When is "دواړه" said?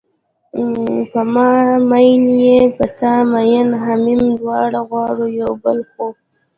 4.39-4.79